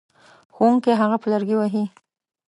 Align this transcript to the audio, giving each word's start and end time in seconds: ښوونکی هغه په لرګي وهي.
ښوونکی 0.55 0.91
هغه 1.01 1.17
په 1.21 1.27
لرګي 1.33 1.55
وهي. 1.57 1.83